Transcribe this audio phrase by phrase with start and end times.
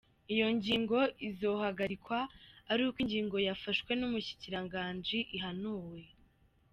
[0.33, 0.97] "Iyo ngingo
[1.27, 2.17] izohagarikwa
[2.71, 6.01] aruko ingingo yafashwe n'umushikiranganji ihanaguwe.